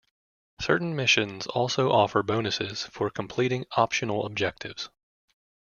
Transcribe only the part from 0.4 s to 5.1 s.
Certain missions also offer bonuses for completing optional objectives.